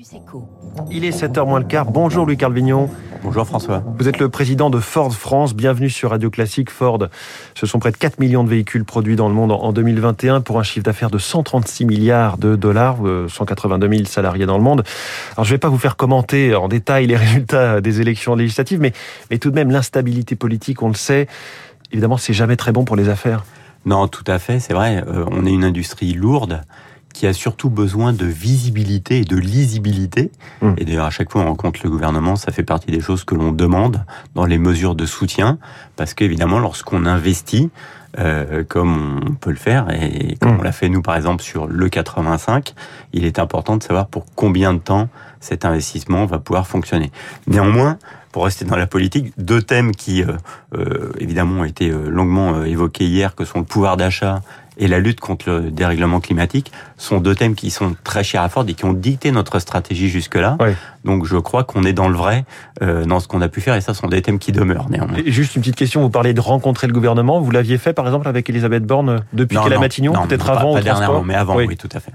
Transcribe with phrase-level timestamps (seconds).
[0.00, 0.90] Campus.
[0.90, 1.90] Il est 7h moins le quart.
[1.90, 2.88] Bonjour Louis Carl Vignon.
[3.22, 3.82] Bonjour François.
[3.98, 5.54] Vous êtes le président de Ford France.
[5.54, 6.70] Bienvenue sur Radio Classique.
[6.70, 7.08] Ford,
[7.54, 10.58] ce sont près de 4 millions de véhicules produits dans le monde en 2021 pour
[10.58, 12.96] un chiffre d'affaires de 136 milliards de dollars,
[13.28, 14.84] 182 000 salariés dans le monde.
[15.32, 18.80] Alors je ne vais pas vous faire commenter en détail les résultats des élections législatives,
[18.80, 18.92] mais,
[19.30, 21.26] mais tout de même l'instabilité politique, on le sait,
[21.92, 23.44] évidemment c'est jamais très bon pour les affaires.
[23.86, 25.02] Non, tout à fait, c'est vrai.
[25.06, 26.60] Euh, on est une industrie lourde
[27.12, 30.30] qui a surtout besoin de visibilité et de lisibilité.
[30.62, 30.72] Mmh.
[30.78, 33.34] Et d'ailleurs, à chaque fois on rencontre le gouvernement, ça fait partie des choses que
[33.34, 35.58] l'on demande dans les mesures de soutien,
[35.96, 37.70] parce qu'évidemment, lorsqu'on investit,
[38.18, 40.60] euh, comme on peut le faire, et comme mmh.
[40.60, 42.74] on l'a fait nous par exemple sur le 85,
[43.12, 45.08] il est important de savoir pour combien de temps
[45.40, 47.10] cet investissement va pouvoir fonctionner.
[47.46, 47.98] Néanmoins,
[48.32, 50.32] pour rester dans la politique, deux thèmes qui euh,
[50.74, 54.42] euh, évidemment ont été longuement évoqués hier, que sont le pouvoir d'achat
[54.80, 58.48] et la lutte contre le dérèglement climatique sont deux thèmes qui sont très chers à
[58.48, 60.56] Ford et qui ont dicté notre stratégie jusque-là.
[60.58, 60.70] Oui.
[61.04, 62.44] Donc je crois qu'on est dans le vrai
[62.82, 65.18] euh, dans ce qu'on a pu faire et ça sont des thèmes qui demeurent néanmoins.
[65.24, 68.06] Et juste une petite question, vous parlez de rencontrer le gouvernement, vous l'aviez fait par
[68.06, 71.56] exemple avec Elisabeth Borne depuis qu'elle a Matignon, peut-être avant pas, pas dernièrement, mais avant,
[71.56, 71.66] oui.
[71.68, 71.76] oui.
[71.76, 72.12] tout à fait.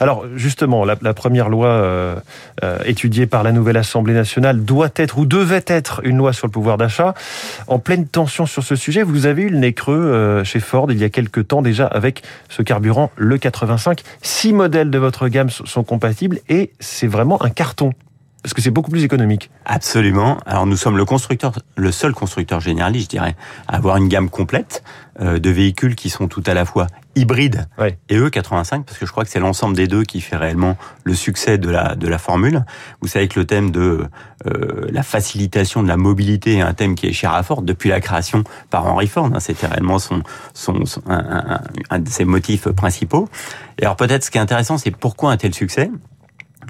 [0.00, 2.16] Alors justement, la, la première loi euh,
[2.64, 6.46] euh, étudiée par la nouvelle Assemblée nationale doit être ou devait être une loi sur
[6.46, 7.14] le pouvoir d'achat.
[7.66, 10.98] En pleine tension sur ce sujet, vous avez eu le nez creux chez Ford il
[10.98, 14.02] y a quelques temps déjà avec ce carburant, le 85.
[14.22, 17.92] Six modèles de votre gamme sont compatibles et c'est vraiment un carton.
[18.48, 19.50] Parce que c'est beaucoup plus économique.
[19.66, 20.38] Absolument.
[20.46, 24.30] Alors nous sommes le constructeur, le seul constructeur généraliste, je dirais, à avoir une gamme
[24.30, 24.82] complète
[25.20, 27.98] euh, de véhicules qui sont tout à la fois hybrides ouais.
[28.08, 31.12] et E85, parce que je crois que c'est l'ensemble des deux qui fait réellement le
[31.12, 32.64] succès de la de la formule.
[33.02, 34.06] Vous savez que le thème de
[34.46, 37.90] euh, la facilitation de la mobilité est un thème qui est cher à Ford depuis
[37.90, 39.26] la création par Henry Ford.
[39.26, 40.22] Hein, C'était réellement son,
[40.54, 41.60] son, son un, un,
[41.90, 43.28] un de ses motifs principaux.
[43.78, 45.90] Et alors peut-être ce qui est intéressant, c'est pourquoi un tel succès?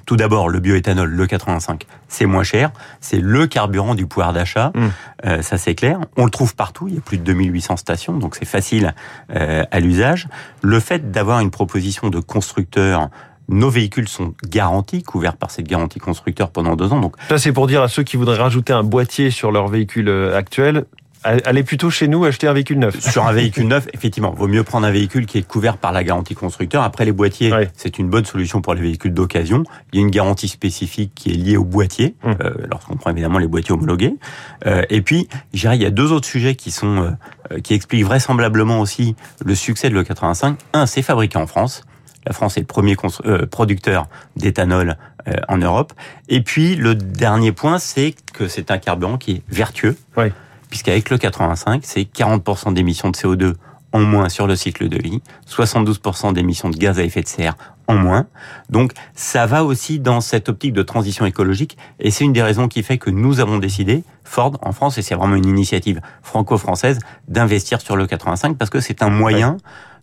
[0.08, 2.70] Tout d'abord, le bioéthanol, le 85, c'est moins cher.
[3.02, 4.72] C'est le carburant du pouvoir d'achat.
[4.74, 4.86] Mmh.
[5.26, 6.00] Euh, ça, c'est clair.
[6.16, 6.88] On le trouve partout.
[6.88, 8.94] Il y a plus de 2800 stations, donc c'est facile
[9.36, 10.28] euh, à l'usage.
[10.62, 13.10] Le fait d'avoir une proposition de constructeur
[13.50, 17.00] nos véhicules sont garantis, couverts par cette garantie constructeur pendant deux ans.
[17.00, 20.08] Donc ça, c'est pour dire à ceux qui voudraient rajouter un boîtier sur leur véhicule
[20.08, 20.86] euh, actuel,
[21.24, 23.00] Allez plutôt chez nous acheter un véhicule neuf.
[23.00, 26.04] Sur un véhicule neuf, effectivement, vaut mieux prendre un véhicule qui est couvert par la
[26.04, 26.82] garantie constructeur.
[26.82, 29.64] Après, les boîtiers, c'est une bonne solution pour les véhicules d'occasion.
[29.92, 32.30] Il y a une garantie spécifique qui est liée au boîtier, mmh.
[32.40, 34.14] euh, lorsqu'on prend évidemment les boîtiers homologués.
[34.66, 37.16] Euh, et puis, je dirais, il y a deux autres sujets qui sont
[37.52, 40.56] euh, qui expliquent vraisemblablement aussi le succès de l'E85.
[40.72, 41.82] Un, c'est fabriqué en France.
[42.26, 44.06] La France est le premier euh, producteur
[44.36, 44.96] d'éthanol
[45.28, 45.92] euh, en Europe.
[46.28, 49.96] Et puis, le dernier point, c'est que c'est un carburant qui est vertueux.
[50.68, 53.54] Puisqu'avec le 85, c'est 40% d'émissions de CO2
[53.92, 57.56] en moins sur le cycle de vie, 72% d'émissions de gaz à effet de serre
[57.86, 58.26] en moins.
[58.68, 62.68] Donc ça va aussi dans cette optique de transition écologique et c'est une des raisons
[62.68, 66.98] qui fait que nous avons décidé, Ford en France, et c'est vraiment une initiative franco-française,
[67.28, 69.56] d'investir sur le 85 parce que c'est un moyen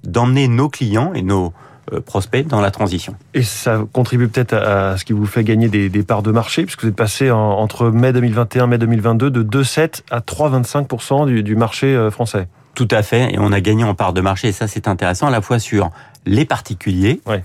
[0.04, 1.54] d'emmener nos clients et nos
[1.94, 3.16] euh, prospect dans la transition.
[3.34, 6.64] Et ça contribue peut-être à ce qui vous fait gagner des, des parts de marché,
[6.64, 11.44] puisque vous êtes passé en, entre mai 2021 mai 2022 de 2,7 à 3,25% du,
[11.44, 12.48] du marché euh, français.
[12.74, 15.28] Tout à fait, et on a gagné en part de marché, et ça c'est intéressant,
[15.28, 15.92] à la fois sur
[16.26, 17.44] les particuliers, ouais.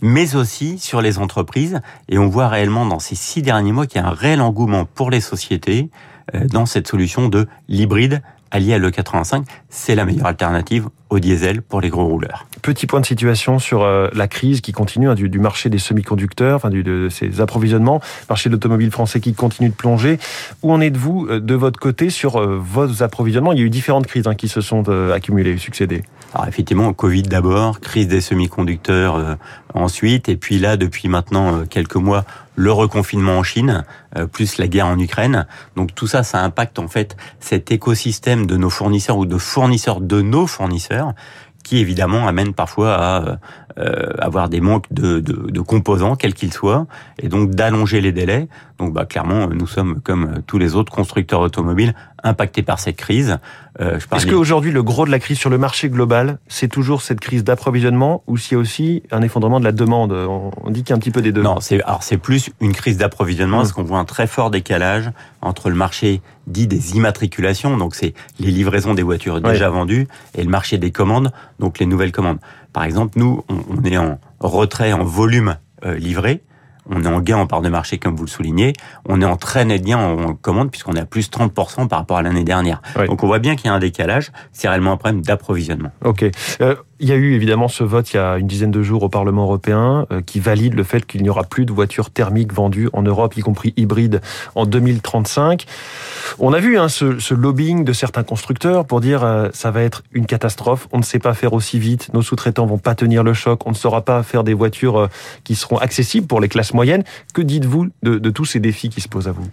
[0.00, 4.00] mais aussi sur les entreprises, et on voit réellement dans ces six derniers mois qu'il
[4.00, 5.90] y a un réel engouement pour les sociétés
[6.34, 8.22] euh, dans cette solution de l'hybride
[8.52, 12.46] allié à l'E85, c'est la meilleure alternative au diesel pour les gros rouleurs.
[12.60, 16.56] Petit point de situation sur euh, la crise qui continue hein, du, marché des semi-conducteurs,
[16.56, 20.18] enfin du, de ces approvisionnements, marché de l'automobile français qui continue de plonger.
[20.62, 23.52] Où en êtes-vous euh, de votre côté sur euh, vos approvisionnements?
[23.52, 26.02] Il y a eu différentes crises hein, qui se sont accumulées, succédées.
[26.34, 29.34] Alors effectivement, Covid d'abord, crise des semi-conducteurs euh,
[29.74, 32.24] ensuite, et puis là, depuis maintenant euh, quelques mois,
[32.56, 33.84] le reconfinement en Chine,
[34.16, 35.46] euh, plus la guerre en Ukraine.
[35.76, 40.00] Donc tout ça, ça impacte en fait cet écosystème de nos fournisseurs ou de fournisseurs
[40.00, 41.12] de nos fournisseurs
[41.64, 43.38] qui évidemment amène parfois à
[43.78, 46.86] euh, avoir des manques de, de, de composants, quels qu'ils soient,
[47.18, 48.48] et donc d'allonger les délais.
[48.78, 53.38] Donc bah, clairement, nous sommes comme tous les autres constructeurs automobiles impactés par cette crise.
[53.80, 57.20] Euh, Est-ce qu'aujourd'hui, le gros de la crise sur le marché global, c'est toujours cette
[57.20, 60.12] crise d'approvisionnement ou s'il y a aussi un effondrement de la demande?
[60.12, 61.42] On dit qu'il y a un petit peu des deux.
[61.42, 63.60] Non, c'est alors c'est plus une crise d'approvisionnement, mmh.
[63.60, 65.10] parce qu'on voit un très fort décalage
[65.40, 69.76] entre le marché dit des immatriculations, donc c'est les livraisons des voitures déjà ouais.
[69.76, 72.38] vendues, et le marché des commandes, donc les nouvelles commandes.
[72.72, 76.42] Par exemple, nous, on, on est en retrait en volume euh, livré,
[76.90, 78.72] on est en gain en part de marché, comme vous le soulignez.
[79.08, 82.16] On est en très net gain en commande, puisqu'on est à plus 30% par rapport
[82.18, 82.82] à l'année dernière.
[82.98, 83.06] Oui.
[83.06, 84.32] Donc on voit bien qu'il y a un décalage.
[84.52, 85.92] C'est réellement un problème d'approvisionnement.
[86.04, 86.24] Ok.
[86.60, 89.02] Euh, Il y a eu évidemment ce vote il y a une dizaine de jours
[89.02, 92.52] au Parlement européen euh, qui valide le fait qu'il n'y aura plus de voitures thermiques
[92.52, 94.20] vendues en Europe, y compris hybrides,
[94.54, 95.66] en 2035.
[96.38, 100.04] On a vu hein, ce, lobbying de certains constructeurs pour dire euh, ça va être
[100.12, 103.34] une catastrophe, on ne sait pas faire aussi vite, nos sous-traitants vont pas tenir le
[103.34, 105.08] choc, on ne saura pas faire des voitures euh,
[105.42, 107.02] qui seront accessibles pour les classes moyennes.
[107.34, 109.48] Que dites-vous de, tous ces défis qui se posent à vous?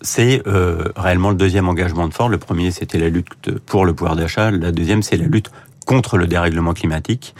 [0.00, 2.28] C'est euh, réellement le deuxième engagement de Ford.
[2.28, 4.50] Le premier, c'était la lutte pour le pouvoir d'achat.
[4.50, 5.50] La deuxième, c'est la lutte
[5.84, 7.34] contre le dérèglement climatique.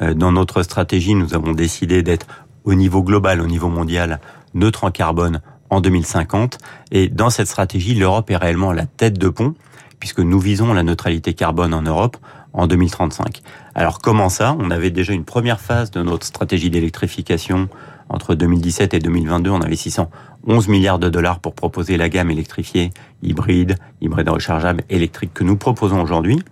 [0.00, 2.26] Euh, dans notre stratégie, nous avons décidé d'être
[2.64, 4.20] au niveau global, au niveau mondial,
[4.54, 6.58] neutre en carbone en 2050.
[6.90, 9.54] Et dans cette stratégie, l'Europe est réellement la tête de pont,
[9.98, 12.16] puisque nous visons la neutralité carbone en Europe
[12.52, 13.42] en 2035.
[13.74, 14.56] Alors comment ça?
[14.58, 17.68] On avait déjà une première phase de notre stratégie d'électrification
[18.08, 20.10] entre 2017 et 2022 en investissant
[20.46, 22.90] 11 milliards de dollars pour proposer la gamme électrifiée
[23.22, 26.42] hybride, hybride rechargeable, électrique que nous proposons aujourd'hui.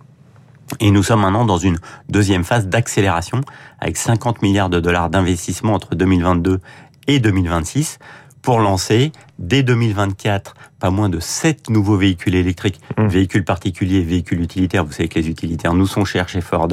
[0.79, 1.77] Et nous sommes maintenant dans une
[2.09, 3.41] deuxième phase d'accélération
[3.79, 6.59] avec 50 milliards de dollars d'investissement entre 2022
[7.07, 7.99] et 2026
[8.41, 13.07] pour lancer dès 2024 pas moins de 7 nouveaux véhicules électriques, mmh.
[13.07, 14.85] véhicules particuliers, véhicules utilitaires.
[14.85, 16.69] Vous savez que les utilitaires nous sont chers chez Ford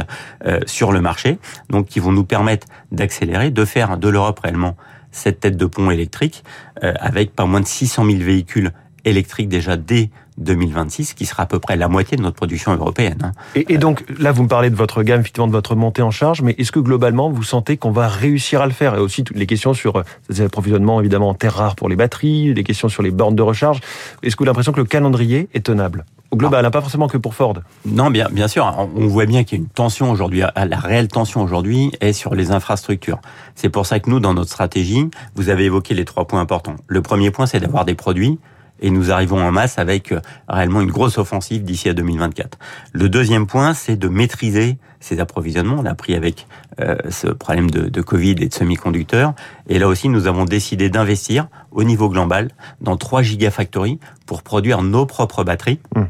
[0.46, 1.38] euh, sur le marché,
[1.70, 4.76] donc qui vont nous permettre d'accélérer, de faire de l'Europe réellement
[5.10, 6.44] cette tête de pont électrique
[6.84, 8.70] euh, avec pas moins de 600 000 véhicules
[9.06, 13.19] électriques déjà dès 2026, qui sera à peu près la moitié de notre production européenne.
[13.23, 13.32] Hein.
[13.55, 16.43] Et, donc là, vous me parlez de votre gamme, effectivement, de votre montée en charge,
[16.43, 18.94] mais est-ce que globalement, vous sentez qu'on va réussir à le faire?
[18.94, 22.53] Et aussi toutes les questions sur les approvisionnements, évidemment, en terres rares pour les batteries,
[22.53, 23.81] les questions sur les bornes de recharge.
[24.23, 26.05] Est-ce que vous avez l'impression que le calendrier est tenable?
[26.32, 26.70] Au global, ah.
[26.70, 27.55] pas forcément que pour Ford.
[27.85, 28.88] Non, bien, bien sûr.
[28.97, 30.41] On voit bien qu'il y a une tension aujourd'hui.
[30.41, 33.20] La réelle tension aujourd'hui est sur les infrastructures.
[33.55, 36.76] C'est pour ça que nous, dans notre stratégie, vous avez évoqué les trois points importants.
[36.88, 38.38] Le premier point, c'est d'avoir des produits
[38.81, 42.58] et nous arrivons en masse avec euh, réellement une grosse offensive d'ici à 2024.
[42.93, 45.76] Le deuxième point, c'est de maîtriser ces approvisionnements.
[45.78, 46.46] On a pris avec
[46.81, 49.34] euh, ce problème de, de, Covid et de semi-conducteurs.
[49.69, 52.50] Et là aussi, nous avons décidé d'investir au niveau global
[52.81, 56.02] dans trois gigafactories pour produire nos propres batteries mmh.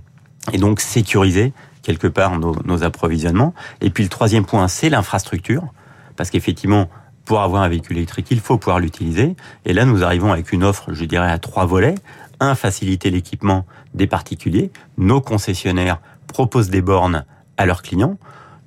[0.52, 1.52] et donc sécuriser
[1.82, 3.54] quelque part nos, nos approvisionnements.
[3.80, 5.64] Et puis le troisième point, c'est l'infrastructure,
[6.16, 6.88] parce qu'effectivement,
[7.26, 9.36] pour avoir un véhicule électrique, il faut pouvoir l'utiliser.
[9.66, 11.96] Et là, nous arrivons avec une offre, je dirais, à trois volets
[12.40, 14.70] un, faciliter l'équipement des particuliers.
[14.98, 17.24] Nos concessionnaires proposent des bornes
[17.56, 18.18] à leurs clients.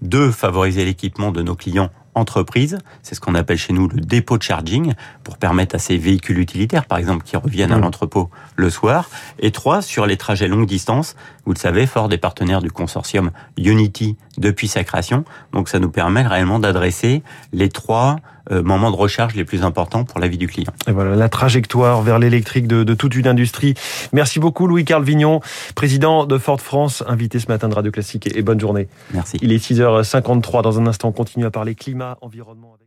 [0.01, 2.77] Deux, favoriser l'équipement de nos clients entreprises.
[3.01, 4.93] C'est ce qu'on appelle chez nous le dépôt de charging
[5.23, 7.81] pour permettre à ces véhicules utilitaires, par exemple, qui reviennent à mmh.
[7.81, 9.09] l'entrepôt le soir.
[9.39, 11.15] Et trois, sur les trajets longue distance.
[11.45, 15.23] Vous le savez, fort des partenaires du consortium Unity depuis sa création.
[15.53, 17.23] Donc ça nous permet réellement d'adresser
[17.53, 18.17] les trois
[18.51, 20.71] moments de recharge les plus importants pour la vie du client.
[20.87, 23.75] Et voilà la trajectoire vers l'électrique de, de, toute une industrie.
[24.13, 25.41] Merci beaucoup Louis-Carl Vignon,
[25.75, 28.87] président de Ford France, invité ce matin de Radio Classique et bonne journée.
[29.13, 29.37] Merci.
[29.41, 32.79] Il est 6h53 dans un instant, on continue à parler climat, environnement.